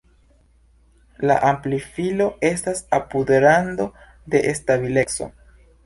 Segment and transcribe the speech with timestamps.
[1.31, 3.89] La amplifilo estas apud rando
[4.35, 5.35] de stabileco.